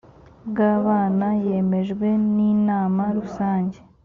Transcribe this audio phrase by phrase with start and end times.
[0.49, 3.79] bw abana yemejwe n inama rusange